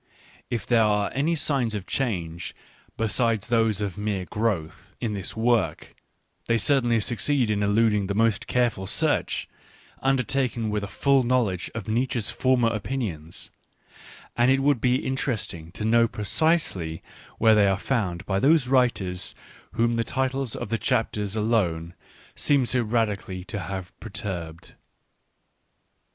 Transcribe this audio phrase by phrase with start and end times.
[0.51, 2.55] Ittliere are any signs of change,
[2.97, 5.93] besides those of mere growth, in this work,
[6.47, 9.47] they certainly succeed in eluding the most careful search,
[10.01, 13.51] undertaken with a full knowledge of Nietzsche's former opinions,
[14.35, 17.03] and it would be inter esting to know precisely
[17.37, 19.35] where they are found by those writers
[19.73, 21.93] whom the titles of the chapters, alone,
[22.33, 24.73] seem so radically to have perturbed.